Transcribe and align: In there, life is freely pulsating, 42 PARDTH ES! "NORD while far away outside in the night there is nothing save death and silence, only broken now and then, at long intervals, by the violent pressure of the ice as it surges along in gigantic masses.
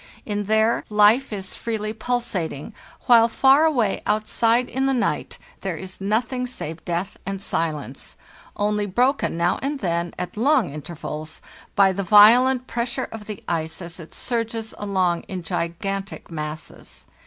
In 0.25 0.45
there, 0.45 0.83
life 0.89 1.31
is 1.31 1.53
freely 1.53 1.93
pulsating, 1.93 2.73
42 2.73 2.73
PARDTH 2.73 2.73
ES! 2.73 2.81
"NORD 2.81 3.07
while 3.21 3.27
far 3.27 3.65
away 3.65 4.01
outside 4.07 4.67
in 4.67 4.87
the 4.87 4.95
night 4.95 5.37
there 5.59 5.77
is 5.77 6.01
nothing 6.01 6.47
save 6.47 6.83
death 6.83 7.19
and 7.23 7.39
silence, 7.39 8.15
only 8.55 8.87
broken 8.87 9.37
now 9.37 9.59
and 9.61 9.77
then, 9.79 10.15
at 10.17 10.35
long 10.35 10.73
intervals, 10.73 11.39
by 11.75 11.91
the 11.91 12.01
violent 12.01 12.65
pressure 12.65 13.09
of 13.11 13.27
the 13.27 13.43
ice 13.47 13.79
as 13.79 13.99
it 13.99 14.15
surges 14.15 14.73
along 14.79 15.21
in 15.27 15.43
gigantic 15.43 16.31
masses. 16.31 17.05